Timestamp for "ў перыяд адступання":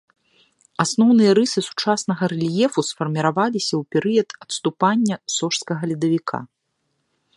3.77-5.15